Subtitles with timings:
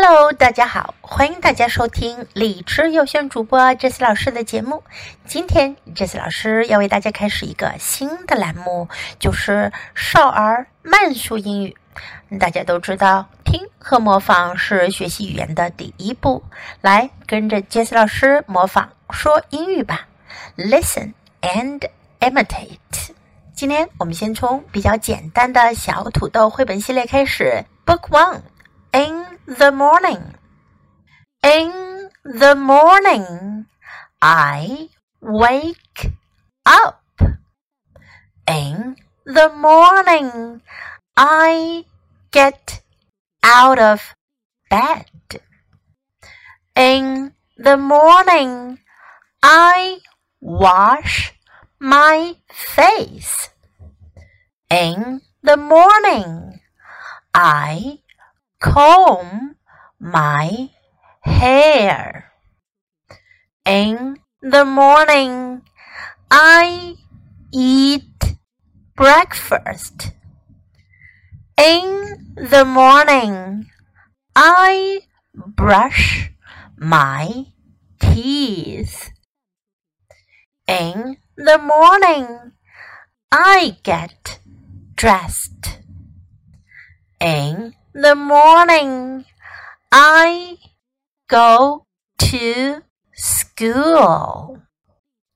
[0.00, 4.84] Hello，大家好，欢迎大家收听理智优选主播 jess 老师的节目。
[5.26, 8.88] 今天 jess 老师要为大家开始一个新的栏目，
[9.18, 11.76] 就是少儿慢速英语。
[12.38, 16.44] 大家都知道，听和模仿是学习语言的第一步。
[16.80, 20.06] 来，跟着 jess 老师模仿说英语吧。
[20.56, 21.82] Listen and
[22.20, 22.78] imitate。
[23.52, 27.64] 今天我们先从比较简单的小土豆绘本系列开始。
[27.84, 28.42] Book One。
[29.48, 30.34] The morning.
[31.42, 33.64] In the morning,
[34.20, 34.90] I
[35.22, 36.12] wake
[36.66, 37.02] up.
[38.46, 40.60] In the morning,
[41.16, 41.86] I
[42.30, 42.82] get
[43.42, 44.14] out of
[44.68, 45.06] bed.
[46.76, 48.80] In the morning,
[49.42, 50.00] I
[50.42, 51.32] wash
[51.80, 53.48] my face.
[54.70, 56.60] In the morning,
[57.32, 58.00] I
[58.60, 59.56] comb
[60.00, 60.70] my
[61.20, 62.32] hair.
[63.64, 65.62] In the morning,
[66.30, 66.96] I
[67.52, 68.36] eat
[68.96, 70.12] breakfast.
[71.58, 73.70] In the morning,
[74.34, 75.00] I
[75.34, 76.30] brush
[76.76, 77.46] my
[78.00, 79.10] teeth.
[80.66, 82.52] In the morning,
[83.32, 84.40] I get
[84.94, 85.80] dressed.
[87.20, 89.24] In the morning
[89.90, 90.58] I
[91.28, 91.86] go
[92.18, 92.82] to
[93.12, 94.62] school.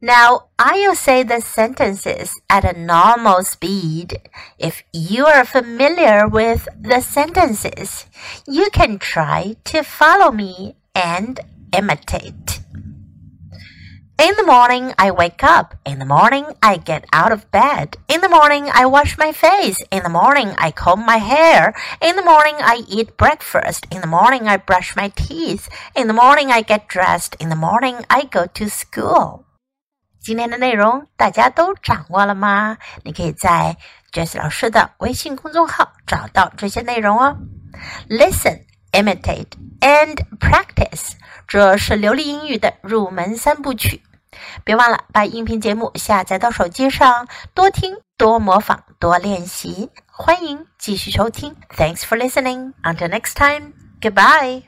[0.00, 4.20] Now, I'll say the sentences at a normal speed.
[4.58, 8.06] If you are familiar with the sentences,
[8.46, 11.40] you can try to follow me and
[11.76, 12.60] imitate.
[14.17, 15.73] In the morning, I wake up.
[15.83, 17.97] In the morning, I get out of bed.
[18.07, 19.83] In the morning, I wash my face.
[19.89, 21.73] In the morning, I comb my hair.
[21.99, 23.87] In the morning, I eat breakfast.
[23.89, 25.69] In the morning, I brush my teeth.
[25.95, 27.35] In the morning, I get dressed.
[27.39, 29.45] In the morning, I go to school.
[30.19, 32.77] 今天的内容大家都掌握了吗？
[33.03, 33.75] 你可以在
[34.11, 37.37] Jess 老师的微信公众号找到这些内容哦。
[38.07, 41.13] Listen, imitate, and practice，
[41.46, 44.02] 这是流利英语的入门三部曲。
[44.64, 49.90] 别忘了把音频节目下载到手机上，多听、多模仿、多练习。
[50.06, 51.56] 欢迎继续收听。
[51.76, 52.72] Thanks for listening.
[52.82, 53.72] Until next time.
[54.00, 54.62] Goodbye.